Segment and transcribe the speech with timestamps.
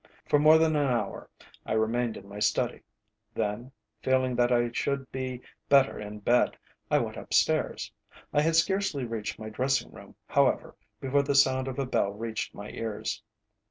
[0.25, 1.29] For more than an hour
[1.63, 2.81] I remained in my study,
[3.35, 6.57] then, feeling that I should be better in bed,
[6.89, 7.91] I went upstairs.
[8.33, 12.55] I had scarcely reached my dressing room, however, before the sound of a bell reached
[12.55, 13.21] my ears.